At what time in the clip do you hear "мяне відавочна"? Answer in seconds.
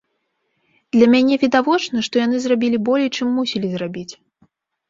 1.15-1.97